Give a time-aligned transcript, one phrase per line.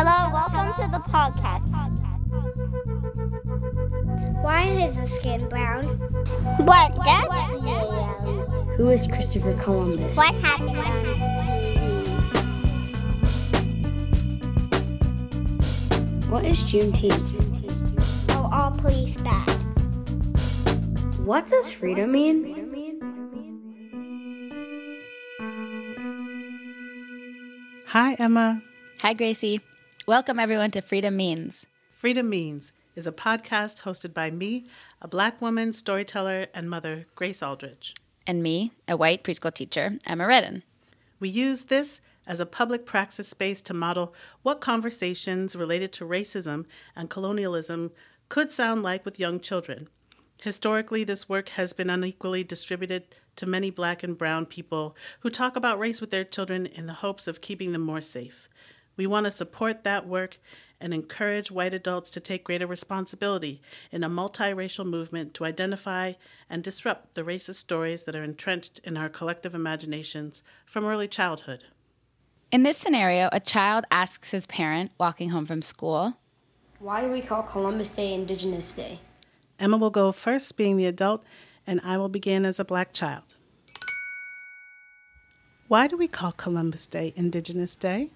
[0.00, 1.66] Hello, welcome to the podcast.
[4.44, 5.86] Why is the skin brown?
[6.64, 8.46] What does yellow?
[8.76, 10.16] Who is Christopher Columbus?
[10.16, 11.50] What happened on TV?
[16.30, 18.30] What is Juneteenth?
[18.36, 19.50] Oh, all police bad.
[21.26, 22.54] What does freedom mean?
[27.86, 28.62] Hi, Emma.
[29.00, 29.60] Hi, Gracie.
[30.08, 31.66] Welcome, everyone, to Freedom Means.
[31.92, 34.64] Freedom Means is a podcast hosted by me,
[35.02, 37.94] a black woman, storyteller, and mother, Grace Aldridge.
[38.26, 40.62] And me, a white preschool teacher, Emma Redden.
[41.20, 46.64] We use this as a public praxis space to model what conversations related to racism
[46.96, 47.92] and colonialism
[48.30, 49.90] could sound like with young children.
[50.40, 55.54] Historically, this work has been unequally distributed to many black and brown people who talk
[55.54, 58.47] about race with their children in the hopes of keeping them more safe.
[58.98, 60.38] We want to support that work
[60.80, 66.14] and encourage white adults to take greater responsibility in a multiracial movement to identify
[66.50, 71.64] and disrupt the racist stories that are entrenched in our collective imaginations from early childhood.
[72.50, 76.14] In this scenario, a child asks his parent walking home from school,
[76.80, 78.98] Why do we call Columbus Day Indigenous Day?
[79.60, 81.22] Emma will go first, being the adult,
[81.68, 83.34] and I will begin as a black child.
[85.68, 88.10] Why do we call Columbus Day Indigenous Day?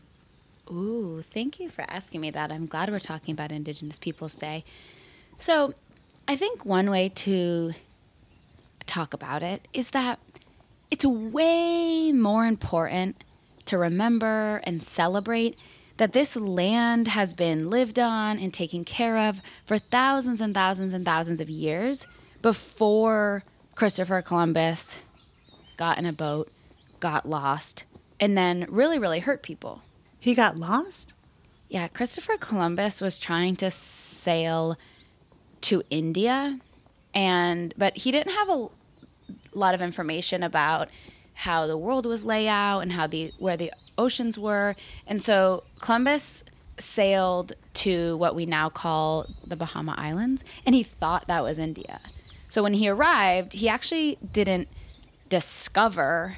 [0.70, 2.52] Ooh, thank you for asking me that.
[2.52, 4.64] I'm glad we're talking about Indigenous Peoples Day.
[5.38, 5.74] So,
[6.28, 7.72] I think one way to
[8.86, 10.18] talk about it is that
[10.90, 13.24] it's way more important
[13.66, 15.56] to remember and celebrate
[15.96, 20.92] that this land has been lived on and taken care of for thousands and thousands
[20.92, 22.06] and thousands of years
[22.40, 24.98] before Christopher Columbus
[25.76, 26.50] got in a boat,
[27.00, 27.84] got lost,
[28.20, 29.82] and then really, really hurt people.
[30.22, 31.14] He got lost?
[31.68, 34.78] Yeah, Christopher Columbus was trying to sail
[35.62, 36.60] to India
[37.12, 38.68] and but he didn't have a
[39.52, 40.88] lot of information about
[41.34, 44.76] how the world was laid out and how the where the oceans were.
[45.08, 46.44] And so Columbus
[46.78, 51.98] sailed to what we now call the Bahama Islands and he thought that was India.
[52.48, 54.68] So when he arrived, he actually didn't
[55.28, 56.36] discover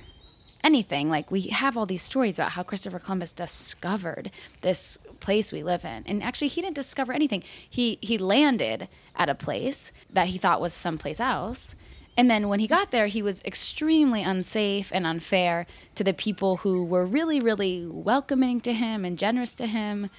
[0.64, 1.10] anything.
[1.10, 4.30] Like we have all these stories about how Christopher Columbus discovered
[4.62, 6.02] this place we live in.
[6.06, 7.44] And actually he didn't discover anything.
[7.68, 11.76] He he landed at a place that he thought was someplace else.
[12.16, 15.66] And then when he got there, he was extremely unsafe and unfair
[15.96, 20.10] to the people who were really, really welcoming to him and generous to him.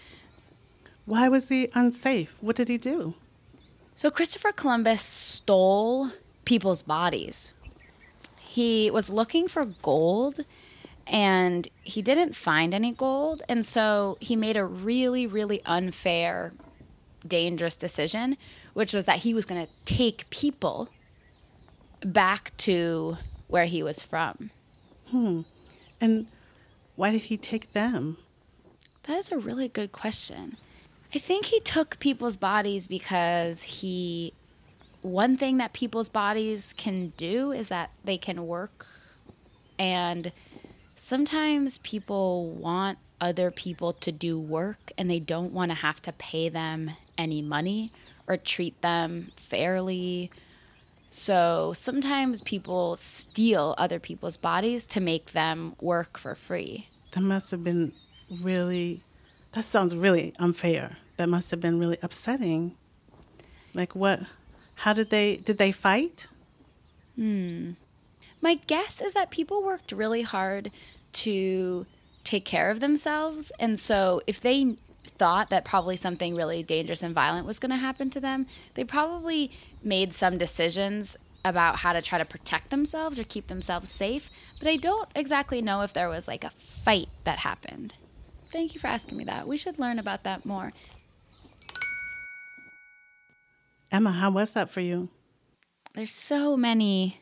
[1.05, 2.35] Why was he unsafe?
[2.41, 3.13] What did he do?
[3.95, 6.11] So Christopher Columbus stole
[6.43, 7.54] people's bodies.
[8.55, 10.45] He was looking for gold
[11.05, 13.41] and he didn't find any gold.
[13.49, 16.53] And so he made a really, really unfair,
[17.27, 18.37] dangerous decision,
[18.73, 20.87] which was that he was going to take people
[21.99, 23.17] back to
[23.47, 24.51] where he was from.
[25.09, 25.41] Hmm.
[25.99, 26.27] And
[26.95, 28.15] why did he take them?
[29.03, 30.55] That is a really good question.
[31.13, 34.31] I think he took people's bodies because he
[35.05, 38.87] one thing that people's bodies can do is that they can work
[39.77, 40.31] and
[40.95, 46.11] sometimes people want other people to do work and they don't want to have to
[46.13, 47.91] pay them any money
[48.27, 50.31] or treat them fairly.
[51.11, 56.87] So sometimes people steal other people's bodies to make them work for free.
[57.11, 57.93] That must have been
[58.41, 59.03] really,
[59.51, 60.97] that sounds really unfair.
[61.17, 62.75] That must have been really upsetting.
[63.73, 64.21] Like, what?
[64.75, 66.27] How did they, did they fight?
[67.15, 67.71] Hmm.
[68.41, 70.69] My guess is that people worked really hard
[71.13, 71.85] to
[72.23, 73.51] take care of themselves.
[73.59, 74.75] And so if they
[75.05, 78.83] thought that probably something really dangerous and violent was going to happen to them, they
[78.83, 79.51] probably
[79.83, 84.29] made some decisions about how to try to protect themselves or keep themselves safe.
[84.59, 87.93] But I don't exactly know if there was like a fight that happened.
[88.51, 89.47] Thank you for asking me that.
[89.47, 90.73] We should learn about that more.
[93.95, 95.07] Emma, how was that for you?
[95.93, 97.21] There's so many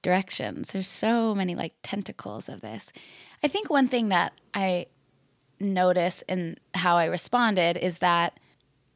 [0.00, 0.72] directions.
[0.72, 2.90] There's so many like tentacles of this.
[3.42, 4.86] I think one thing that I
[5.60, 8.40] notice in how I responded is that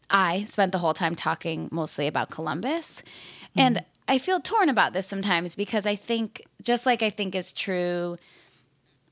[0.08, 3.02] I spent the whole time talking mostly about Columbus.
[3.02, 3.60] Mm-hmm.
[3.60, 7.52] And I feel torn about this sometimes because I think, just like I think is
[7.52, 8.16] true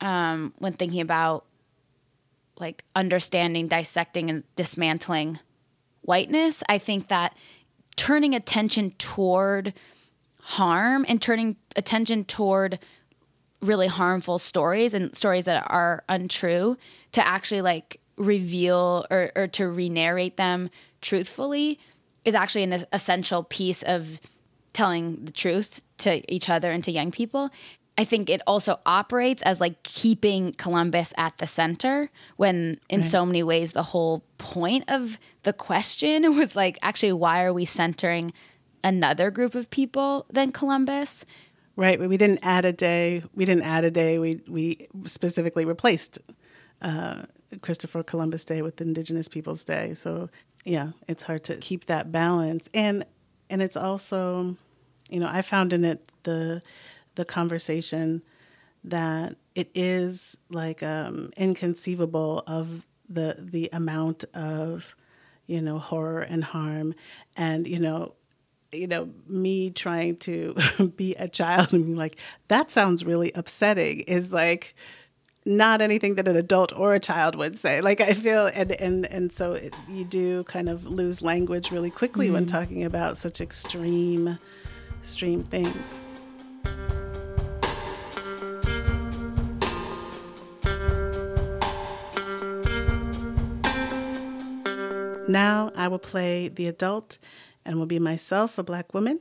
[0.01, 1.45] um, when thinking about
[2.59, 5.41] like understanding, dissecting, and dismantling
[6.09, 7.37] whiteness, I think that
[7.99, 9.75] turning attention toward
[10.41, 12.79] harm and turning attention toward
[13.61, 16.79] really harmful stories and stories that are untrue
[17.11, 21.79] to actually like reveal or, or to re-narrate them truthfully
[22.25, 24.21] is actually an essential piece of
[24.73, 27.51] telling the truth to each other and to young people.
[27.99, 33.11] I think it also operates as like keeping Columbus at the center when in right.
[33.11, 37.65] so many ways the whole point of the question was like actually why are we
[37.65, 38.33] centering
[38.85, 41.25] another group of people than Columbus?
[41.75, 43.23] Right, we didn't add a day.
[43.35, 44.19] We didn't add a day.
[44.19, 46.19] We we specifically replaced
[46.83, 47.23] uh,
[47.63, 49.95] Christopher Columbus Day with Indigenous Peoples Day.
[49.95, 50.29] So
[50.65, 53.05] yeah, it's hard to keep that balance, and
[53.51, 54.57] and it's also,
[55.09, 56.63] you know, I found in it the
[57.19, 58.23] the conversation
[58.85, 64.95] that it is like um, inconceivable of the the amount of
[65.49, 66.95] you know horror and harm.
[67.37, 68.15] And you know
[68.71, 70.55] you know me trying to
[70.97, 74.77] be a child and being like that sounds really upsetting is like
[75.45, 77.81] not anything that an adult or a child would say.
[77.81, 81.91] Like i feel and and and so it, you do kind of lose language really
[81.91, 82.35] quickly mm-hmm.
[82.35, 84.39] when talking about such extreme
[85.01, 86.03] extreme things
[95.29, 97.19] Now I will play the adult
[97.63, 99.21] and will be myself, a black woman,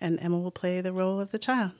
[0.00, 1.72] and Emma will play the role of the child.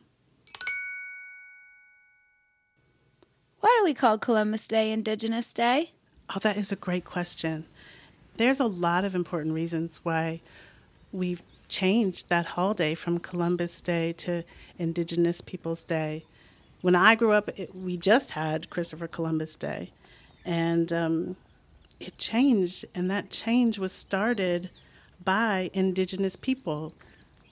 [3.61, 5.93] Why do we call Columbus Day Indigenous Day?
[6.35, 7.67] Oh, that is a great question.
[8.37, 10.41] There's a lot of important reasons why
[11.13, 14.43] we've changed that holiday from Columbus Day to
[14.77, 16.25] Indigenous Peoples Day.
[16.83, 19.93] When I grew up, it, we just had Christopher Columbus Day.
[20.45, 21.37] And um,
[22.01, 24.71] it changed, and that change was started
[25.25, 26.93] by indigenous people.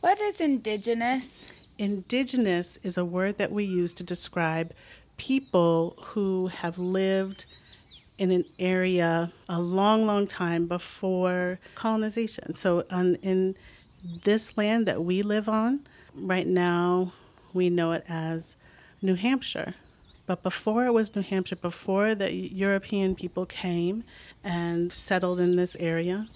[0.00, 1.46] What is indigenous?
[1.78, 4.72] Indigenous is a word that we use to describe
[5.16, 7.46] people who have lived
[8.18, 12.54] in an area a long, long time before colonization.
[12.54, 13.56] So, on, in
[14.24, 15.80] this land that we live on,
[16.14, 17.12] right now,
[17.52, 18.56] we know it as
[19.02, 19.74] New Hampshire.
[20.26, 24.04] But before it was New Hampshire, before the European people came
[24.42, 26.26] and settled in this area,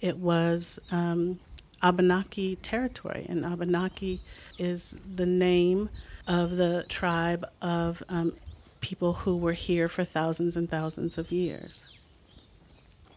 [0.00, 1.38] it was um,
[1.82, 3.26] Abenaki territory.
[3.28, 4.22] And Abenaki
[4.58, 5.90] is the name
[6.26, 8.32] of the tribe of um,
[8.80, 11.84] people who were here for thousands and thousands of years.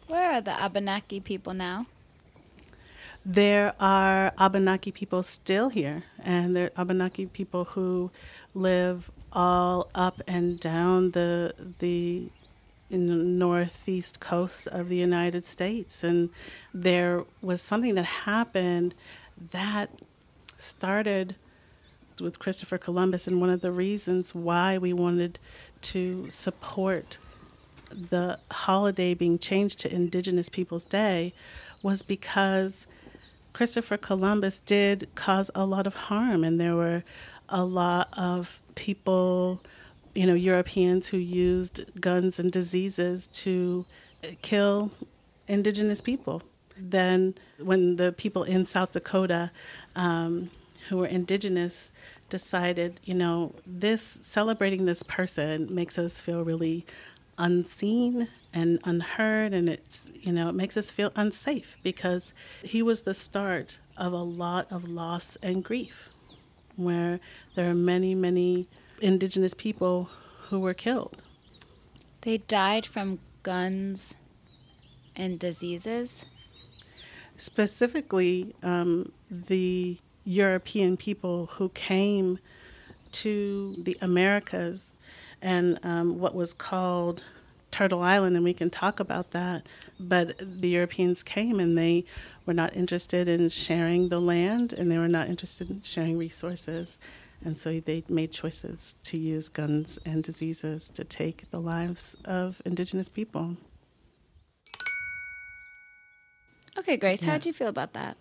[0.08, 1.88] Where are the Abenaki people now?
[3.26, 8.12] There are Abenaki people still here, and there are Abenaki people who
[8.54, 12.30] live all up and down the the
[12.90, 16.04] northeast coast of the United States.
[16.04, 16.30] And
[16.74, 18.96] there was something that happened
[19.52, 19.90] that
[20.58, 21.36] started
[22.22, 25.38] with Christopher Columbus, and one of the reasons why we wanted
[25.82, 27.18] to support
[27.92, 31.34] the holiday being changed to Indigenous Peoples Day
[31.84, 32.88] was because
[33.54, 37.04] Christopher Columbus did cause a lot of harm, and there were
[37.50, 39.60] a lot of people,
[40.14, 43.86] you know, Europeans who used guns and diseases to
[44.42, 44.92] kill
[45.48, 46.44] indigenous people.
[46.78, 49.52] Then, when the people in South Dakota
[49.96, 50.52] um,
[50.90, 51.92] who were indigenous
[52.30, 56.86] decided, you know, this celebrating this person makes us feel really
[57.40, 63.02] unseen and unheard, and it's, you know, it makes us feel unsafe because he was
[63.02, 66.10] the start of a lot of loss and grief
[66.78, 67.20] where
[67.56, 68.68] there are many, many
[69.02, 70.10] indigenous people
[70.50, 71.22] who were killed.
[72.22, 74.16] They died from guns
[75.18, 76.26] and diseases?
[77.36, 82.40] Specifically, um, the European people who came
[83.12, 84.96] to the Americas
[85.42, 87.22] and um, what was called
[87.72, 89.66] Turtle Island, and we can talk about that.
[90.00, 92.06] But the Europeans came and they
[92.46, 97.00] were not interested in sharing the land and they were not interested in sharing resources.
[97.44, 102.62] And so they made choices to use guns and diseases to take the lives of
[102.66, 103.58] indigenous people.
[106.78, 107.32] Okay, Grace, yeah.
[107.32, 108.18] how do you feel about that?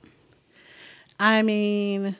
[1.20, 2.16] I mean,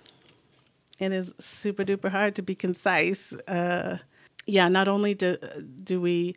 [0.98, 3.32] it is super duper hard to be concise.
[3.46, 3.98] Uh,
[4.46, 5.36] yeah, not only do,
[5.82, 6.36] do we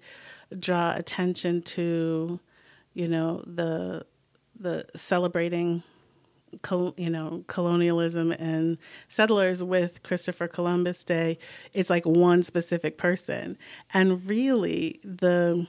[0.57, 2.39] draw attention to,
[2.93, 4.05] you know, the
[4.59, 5.83] the celebrating
[6.97, 8.77] you know colonialism and
[9.07, 11.37] settlers with Christopher Columbus Day
[11.73, 13.57] it's like one specific person.
[13.93, 15.67] And really the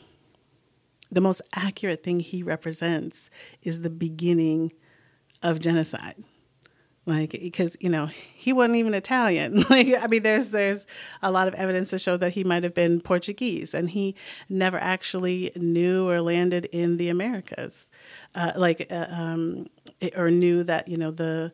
[1.13, 3.31] the most accurate thing he represents
[3.63, 4.73] is the beginning
[5.43, 6.23] of genocide
[7.07, 9.65] like because you know he wasn't even Italian.
[9.71, 10.87] Like I mean, there's there's
[11.23, 14.15] a lot of evidence to show that he might have been Portuguese, and he
[14.49, 17.89] never actually knew or landed in the Americas,
[18.35, 19.67] uh, like uh, um,
[20.17, 21.53] or knew that you know the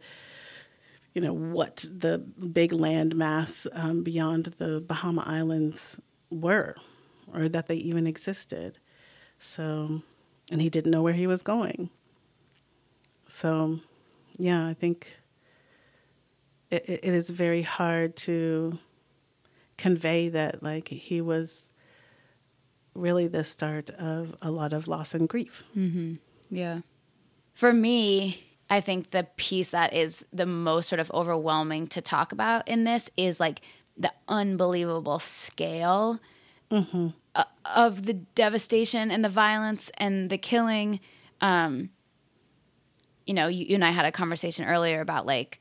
[1.15, 6.01] you know what the big land mass um, beyond the Bahama Islands
[6.31, 6.75] were,
[7.33, 8.79] or that they even existed.
[9.39, 10.03] So,
[10.51, 11.91] and he didn't know where he was going.
[13.29, 13.81] So,
[14.39, 15.17] yeah, I think
[16.85, 18.79] it, it is very hard to
[19.77, 21.73] convey that like he was
[22.95, 25.65] really the start of a lot of loss and grief.
[26.51, 26.81] Yeah.
[27.55, 32.33] For me, I think the piece that is the most sort of overwhelming to talk
[32.33, 33.61] about in this is like
[33.97, 36.21] the unbelievable scale
[36.71, 37.13] o-
[37.65, 41.01] of the devastation and the violence and the killing.
[41.41, 41.91] Um,
[43.27, 45.61] you know, you, you and I had a conversation earlier about like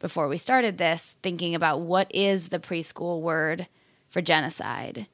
[0.00, 3.68] before we started this, thinking about what is the preschool word
[4.08, 5.06] for genocide.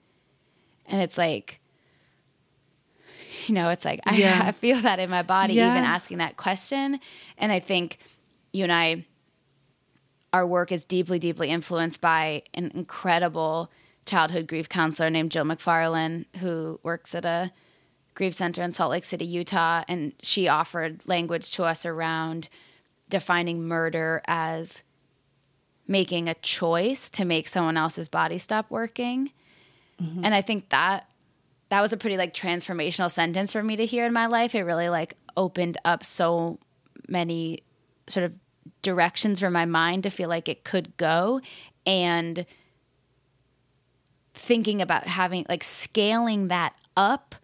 [0.87, 1.61] And it's like,
[3.47, 4.41] you know, it's like Yeah.
[4.45, 5.71] I, I feel that in my body Yeah.
[5.73, 6.99] even asking that question.
[7.37, 7.99] And I think
[8.53, 9.05] you and I,
[10.33, 13.71] our work is deeply, deeply influenced by an incredible
[14.07, 17.51] childhood grief counselor named Jill McFarlane, who works at a
[18.15, 19.83] grief center in Salt Lake City, Utah.
[19.89, 22.49] And she offered language to us around
[23.09, 24.83] defining murder as
[25.87, 29.31] making a choice to make someone else's body stop working.
[30.01, 30.25] Mm-hmm.
[30.25, 31.09] And I think that
[31.69, 34.55] that was a pretty like transformational sentence for me to hear in my life.
[34.55, 36.59] It really like opened up so
[37.09, 37.63] many
[38.07, 38.35] sort of
[38.83, 41.41] directions for my mind to feel like it could go
[41.85, 42.47] and
[44.35, 47.35] thinking about having like scaling that up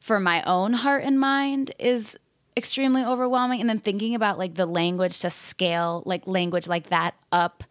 [0.00, 2.18] for my own heart and mind is
[2.56, 7.14] extremely overwhelming and then thinking about like the language to scale like language like that
[7.30, 7.64] up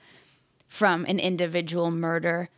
[0.67, 2.49] from an individual murder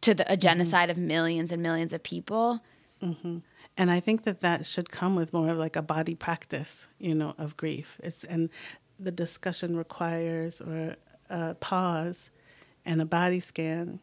[0.00, 0.40] to the, a mm-hmm.
[0.40, 2.60] genocide of millions and millions of people
[3.02, 3.38] mm-hmm.
[3.76, 7.14] and I think that that should come with more of like a body practice, you
[7.14, 7.98] know, of grief.
[8.02, 8.50] It's and
[9.00, 10.96] the discussion requires or
[11.30, 12.30] a pause
[12.84, 14.00] and a body scan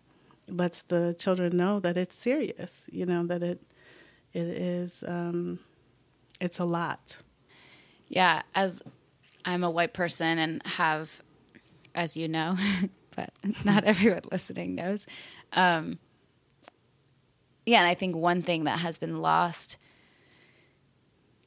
[0.48, 3.62] lets the children know that it's serious, you know, that it
[4.34, 5.60] it is um,
[6.40, 7.18] it's a lot.
[8.12, 8.82] Yeah, as
[9.46, 11.22] I'm a white person and have,
[11.96, 12.58] as you know,
[13.16, 13.32] but
[13.64, 15.08] not everyone listening knows.
[15.54, 15.98] Um,
[17.66, 19.78] yeah, and I think one thing that has been lost,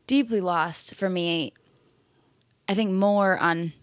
[0.06, 1.52] deeply lost for me,
[2.66, 3.74] I think more on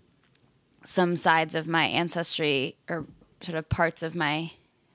[0.83, 3.05] some sides of my ancestry or
[3.41, 4.53] sort of parts of my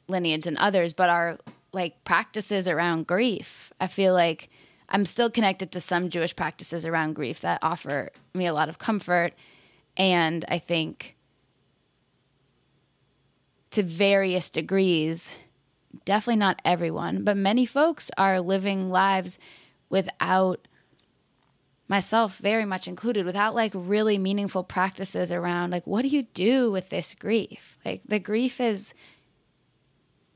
[0.08, 1.38] lineage than others, but are
[1.72, 3.72] like practices around grief.
[3.80, 4.50] I feel like
[4.88, 8.78] I'm still connected to some Jewish practices around grief that offer me a lot of
[8.78, 9.32] comfort.
[9.96, 11.16] And I think
[13.72, 15.36] to various degrees,
[16.04, 19.38] definitely not everyone, but many folks are living lives
[19.88, 20.66] without
[21.88, 26.70] myself very much included without like really meaningful practices around like what do you do
[26.70, 28.92] with this grief like the grief is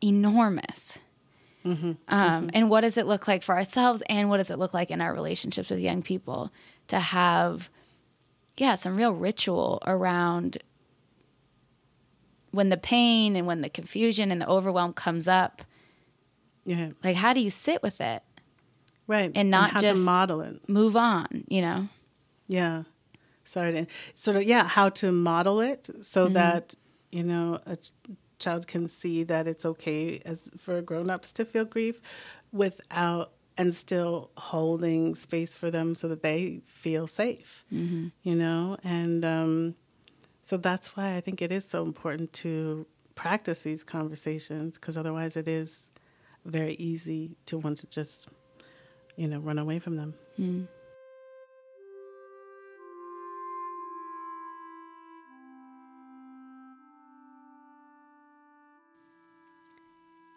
[0.02, 0.98] enormous
[1.64, 4.90] um, and what does it look like for ourselves and what does it look like
[4.90, 6.50] in our relationships with young people
[6.88, 7.68] to have
[8.56, 10.58] yeah some real ritual around
[12.52, 15.62] when the pain and when the confusion and the overwhelm comes up
[16.64, 18.22] Yeah, like how do you sit with it
[19.06, 19.30] right.
[19.34, 20.68] And not how just- to model it.
[20.68, 21.88] move on you know
[22.48, 22.82] Yeah.
[23.44, 23.72] Sorry.
[23.72, 26.34] to- Sort of, yeah, how to model it so Mm-hmm.
[26.34, 26.74] that,
[27.10, 27.76] you know, a
[28.40, 32.00] child can see that it's okay as for grown-ups to feel grief
[32.52, 38.08] without and still holding space for them so that they feel safe, Mm-hmm.
[38.22, 38.78] you know?
[38.82, 39.74] And um,
[40.44, 45.36] so that's why I think it is so important to practice these conversations because otherwise
[45.36, 45.90] it is
[46.46, 48.28] very easy to want to just,
[49.16, 50.14] you know, run away from them.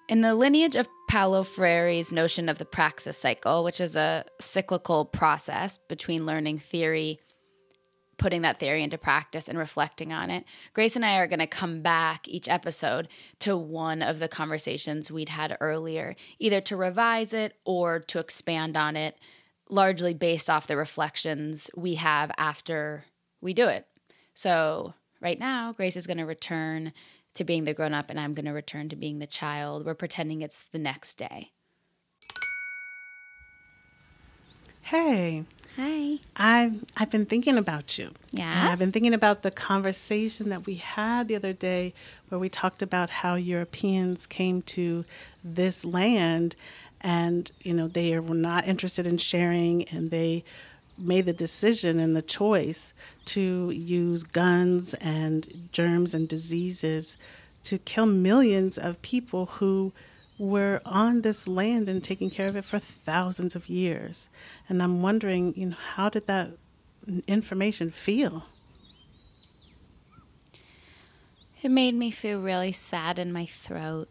[0.09, 5.05] In the lineage of Paulo Freire's notion of the praxis cycle, which is a cyclical
[5.05, 7.19] process between learning theory,
[8.17, 10.43] putting that theory into practice, and reflecting on it,
[10.73, 13.07] Grace and I are going to come back each episode
[13.39, 18.75] to one of the conversations we'd had earlier, either to revise it or to expand
[18.75, 19.17] on it,
[19.69, 23.05] largely based off the reflections we have after
[23.39, 23.87] we do it.
[24.33, 26.91] So, right now, Grace is going to return
[27.35, 29.85] to being the grown up, and I'm going to return to being the child.
[29.85, 31.51] We're pretending it's the next day.
[34.81, 36.19] Hey, Hi.
[36.35, 38.11] I've I've been thinking about you.
[38.31, 38.51] Yeah?
[38.51, 41.95] And I've been thinking about the conversation that we had the other day
[42.29, 45.03] where we talked about how Europeans came to
[45.43, 46.55] this land
[47.01, 50.43] and you know they were not interested in sharing and they
[51.05, 52.93] made the decision and the choice
[53.25, 57.17] to use guns and germs and diseases
[57.63, 59.93] to kill millions of people who
[60.37, 64.29] were on this land and taking care of it for thousands of years.
[64.67, 66.51] And I'm wondering, you know, how did that
[67.27, 68.43] information feel?
[71.61, 74.09] It made me feel really sad in my throat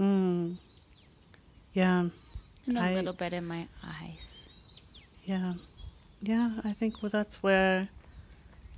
[0.00, 0.56] Mm.
[1.74, 2.08] Yeah,
[2.66, 4.31] and a I- little bit in my eyes.
[5.24, 5.54] Yeah,
[6.20, 6.50] yeah.
[6.64, 7.88] I think well, that's where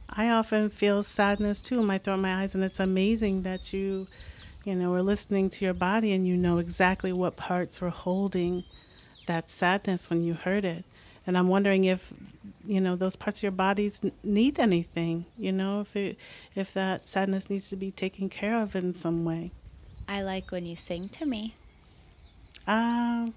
[0.08, 4.06] I often feel sadness too in my throat, my eyes, and it's amazing that you,
[4.64, 8.64] you know, are listening to your body and you know exactly what parts were holding
[9.26, 10.84] that sadness when you heard it.
[11.26, 12.12] And I'm wondering if,
[12.66, 15.24] you know, those parts of your bodies need anything.
[15.38, 16.18] You know, if it,
[16.54, 19.50] if that sadness needs to be taken care of in some way.
[20.06, 21.54] I like when you sing to me.
[22.66, 23.34] Um,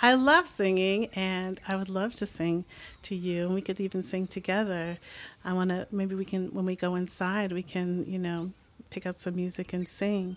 [0.00, 2.64] I love singing, and I would love to sing
[3.02, 3.46] to you.
[3.46, 4.98] And we could even sing together.
[5.44, 5.86] I want to.
[5.90, 8.52] Maybe we can when we go inside, we can you know
[8.90, 10.36] pick out some music and sing.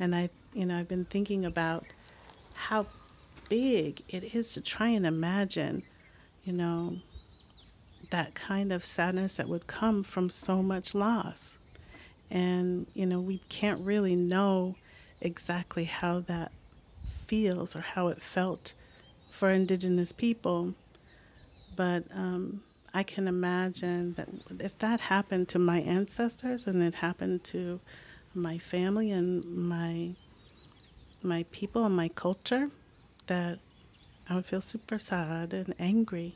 [0.00, 1.84] And I, you know, I've been thinking about
[2.54, 2.86] how
[3.48, 5.82] big it is to try and imagine,
[6.44, 6.98] you know,
[8.10, 11.58] that kind of sadness that would come from so much loss.
[12.30, 14.76] And you know, we can't really know
[15.20, 16.52] exactly how that
[17.28, 18.72] feels or how it felt
[19.30, 20.74] for indigenous people.
[21.76, 27.44] But um, I can imagine that if that happened to my ancestors and it happened
[27.44, 27.80] to
[28.34, 30.16] my family and my
[31.20, 32.70] my people and my culture,
[33.26, 33.58] that
[34.28, 36.34] I would feel super sad and angry,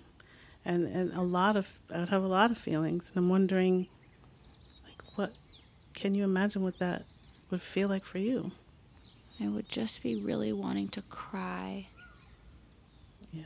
[0.64, 3.10] and and a lot of I would have a lot of feelings.
[3.10, 3.88] And I'm wondering,
[4.84, 5.32] like, what
[5.94, 7.04] can you imagine what that
[7.50, 8.52] would feel like for you?
[9.40, 11.88] I would just be really wanting to cry.
[13.32, 13.42] Yeah.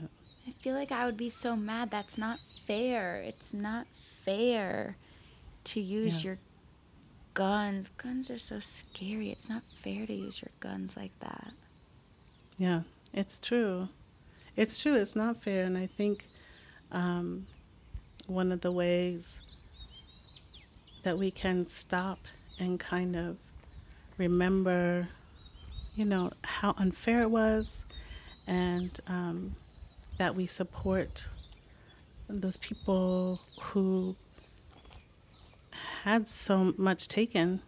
[0.46, 1.90] I feel like I would be so mad.
[1.90, 3.16] That's not fair.
[3.16, 3.86] It's not
[4.24, 4.96] fair
[5.64, 6.30] to use Yeah.
[6.30, 6.38] your
[7.34, 7.90] guns.
[7.96, 9.30] Guns are so scary.
[9.30, 11.52] It's not fair to use your guns like that.
[12.58, 12.82] Yeah,
[13.12, 13.88] it's true.
[14.56, 14.94] It's true.
[14.94, 15.64] It's not fair.
[15.64, 16.24] And I think
[16.92, 17.46] um,
[18.26, 19.42] one of the ways
[21.02, 22.18] that we can stop
[22.58, 23.36] and kind of
[24.18, 25.08] remember,
[25.96, 27.86] you know, how unfair it was
[28.46, 29.56] and um,
[30.18, 31.26] that we support
[32.28, 34.14] those people who
[36.02, 37.62] had so much taken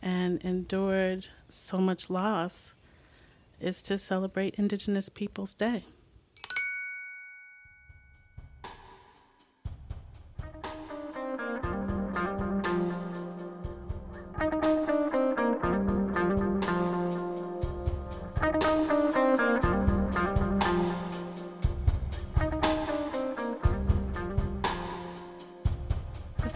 [0.00, 2.74] and endured so much loss
[3.60, 5.84] is to celebrate Indigenous Peoples Day.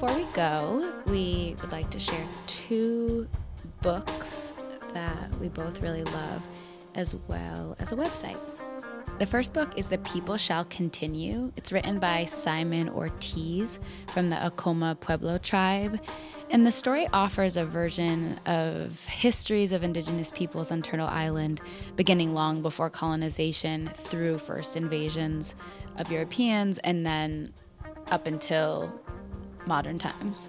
[0.01, 3.27] Before we go, we would like to share two
[3.83, 4.53] books
[4.95, 6.41] that we both really love,
[6.95, 8.39] as well as a website.
[9.19, 11.51] The first book is The People Shall Continue.
[11.57, 13.81] It's written by Simon Ortiz
[14.15, 15.99] from the Acoma Pueblo tribe.
[16.49, 21.61] And the story offers a version of histories of indigenous peoples on Turtle Island,
[21.97, 25.57] beginning long before colonization through first invasions
[25.97, 27.53] of Europeans and then
[28.13, 28.93] up until
[29.69, 30.49] modern times.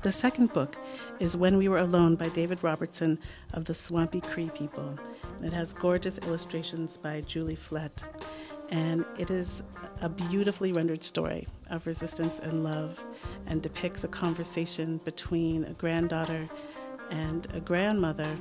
[0.00, 0.76] The second book
[1.20, 3.18] is When We Were Alone by David Robertson
[3.52, 4.98] of the Swampy Cree people.
[5.42, 8.02] It has gorgeous illustrations by Julie Flett.
[8.70, 9.62] And it is
[10.00, 12.98] a beautifully rendered story of resistance and love
[13.46, 16.48] and depicts a conversation between a granddaughter
[17.10, 18.34] and a grandmother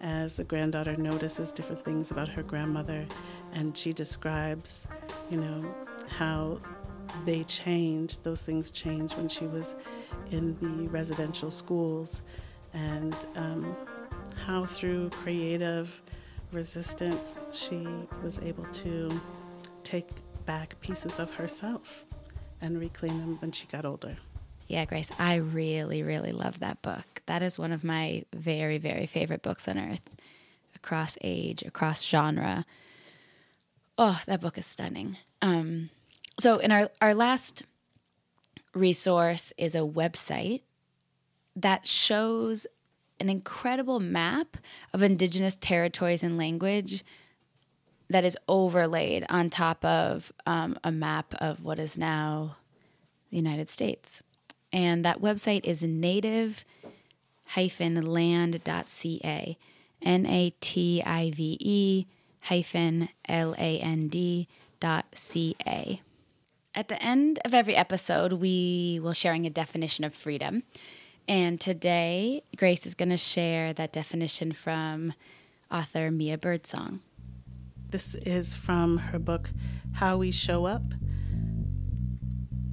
[0.00, 3.06] as the granddaughter notices different things about her grandmother
[3.52, 4.86] and she describes,
[5.30, 5.74] you know,
[6.08, 6.58] how
[7.24, 9.74] they changed, those things changed when she was
[10.30, 12.22] in the residential schools,
[12.74, 13.76] and um,
[14.46, 16.02] how through creative
[16.52, 17.86] resistance she
[18.22, 19.20] was able to
[19.82, 20.08] take
[20.44, 22.04] back pieces of herself
[22.60, 24.16] and reclaim them when she got older.
[24.68, 27.22] Yeah, Grace, I really, really love that book.
[27.26, 30.08] That is one of my very, very favorite books on earth,
[30.74, 32.64] across age, across genre.
[33.98, 35.18] Oh, that book is stunning.
[35.42, 35.90] Um,
[36.38, 37.64] so, in our, our last
[38.74, 40.62] resource is a website
[41.54, 42.66] that shows
[43.20, 44.56] an incredible map
[44.92, 47.04] of indigenous territories and language
[48.08, 52.56] that is overlaid on top of um, a map of what is now
[53.30, 54.22] the United States.
[54.72, 56.64] And that website is native
[57.56, 59.58] land.ca.
[60.02, 62.06] N A T I V E
[62.40, 64.48] hyphen L A N D
[64.80, 66.00] dot C A.
[66.74, 70.62] At the end of every episode, we will sharing a definition of freedom.
[71.28, 75.12] And today, Grace is going to share that definition from
[75.70, 77.00] author Mia Birdsong.
[77.90, 79.50] This is from her book,
[79.92, 80.82] How We Show Up.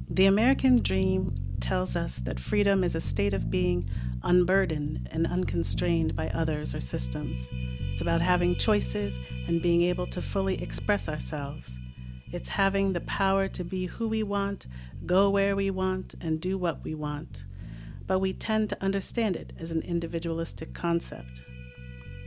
[0.08, 3.86] The American dream tells us that freedom is a state of being
[4.22, 7.50] unburdened and unconstrained by others or systems.
[7.92, 11.76] It's about having choices and being able to fully express ourselves.
[12.32, 14.66] It's having the power to be who we want,
[15.04, 17.44] go where we want, and do what we want.
[18.06, 21.42] But we tend to understand it as an individualistic concept.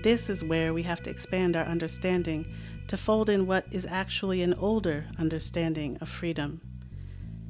[0.03, 2.45] This is where we have to expand our understanding
[2.87, 6.59] to fold in what is actually an older understanding of freedom.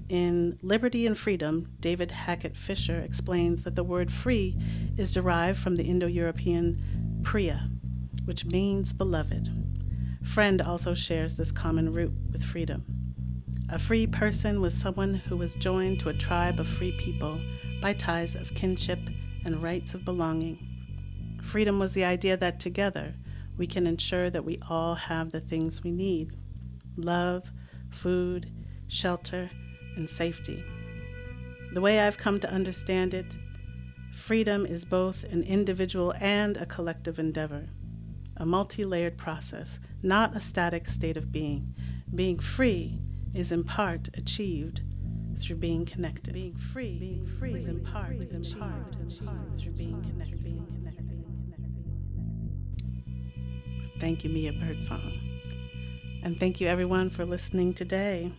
[0.10, 4.56] In Liberty and Freedom, David Hackett Fischer explains that the word free
[4.96, 7.70] is derived from the Indo European priya,
[8.26, 9.50] which means beloved.
[10.24, 12.86] Friend also shares this common root with freedom.
[13.70, 17.40] A free person was someone who was joined to a tribe of free people
[17.82, 19.00] by ties of kinship
[19.46, 21.40] and rights of belonging.
[21.42, 23.14] Freedom was the idea that together
[23.58, 26.32] we can ensure that we all have the things we need
[26.98, 27.52] love,
[27.90, 28.52] food,
[28.88, 29.50] shelter,
[29.96, 30.64] and safety.
[31.74, 33.38] The way I've come to understand it,
[34.16, 37.70] freedom is both an individual and a collective endeavor,
[38.38, 41.74] a multi layered process, not a static state of being.
[42.14, 43.00] Being free
[43.34, 44.82] is in part achieved
[45.40, 46.34] through being connected.
[46.34, 50.34] Being free, being free is in part, is in part, achieved through being connected.
[54.04, 55.14] Thank you, Mia Birdsong.
[56.24, 58.34] And thank you, everyone, for listening today.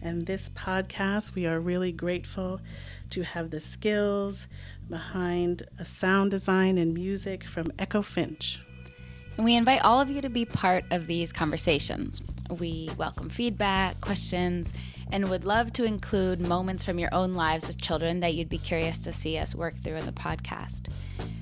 [0.00, 2.62] And this podcast, we are really grateful
[3.10, 4.46] to have the skills
[4.88, 8.60] behind a sound design and music from Echo Finch.
[9.36, 12.20] And we invite all of you to be part of these conversations.
[12.58, 14.72] We welcome feedback, questions,
[15.12, 18.58] and would love to include moments from your own lives with children that you'd be
[18.58, 20.92] curious to see us work through in the podcast.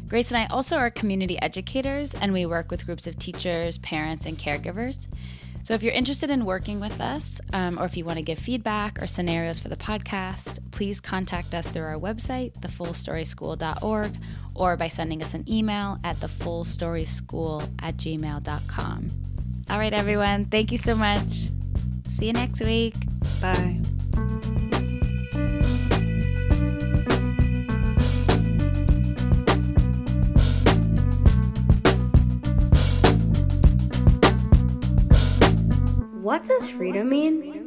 [0.09, 4.25] Grace and I also are community educators, and we work with groups of teachers, parents,
[4.25, 5.09] and caregivers.
[5.69, 8.39] So if you're interested in working with us, um, or if you want to give
[8.39, 14.17] feedback or scenarios for the podcast, please contact us through our website, thefullstoryschool.org,
[14.55, 19.09] or by sending us an email at thefullstoryschool at gmail.com.
[19.69, 20.47] All right, everyone.
[20.47, 21.51] Thank you so much.
[22.07, 22.95] See you next week.
[23.43, 23.83] Bye.
[36.39, 37.58] What does freedom mean?